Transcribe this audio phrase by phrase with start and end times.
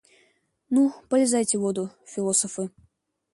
[0.71, 2.71] Ну, полезайте в воду, философы.